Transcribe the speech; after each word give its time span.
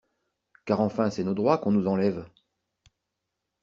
Car 0.65 0.81
enfin 0.81 1.11
c'est 1.11 1.23
nos 1.23 1.35
droits 1.35 1.59
qu'on 1.59 1.69
nous 1.71 1.85
enlève! 1.85 2.25